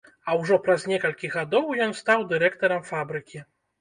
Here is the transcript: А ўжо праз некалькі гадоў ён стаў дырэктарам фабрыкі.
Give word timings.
А 0.29 0.35
ўжо 0.37 0.55
праз 0.67 0.85
некалькі 0.91 1.29
гадоў 1.35 1.69
ён 1.87 1.95
стаў 2.01 2.25
дырэктарам 2.33 2.81
фабрыкі. 2.93 3.39